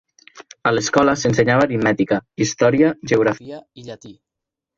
[0.69, 2.17] A l'escola s'ensenyava aritmètica,
[2.47, 4.13] història, geografia i llatí.